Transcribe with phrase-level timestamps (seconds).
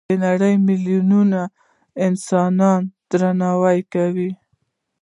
[0.09, 1.41] د نړۍ ملیاردونو
[2.13, 4.31] مسلمانان یې درناوی کوي.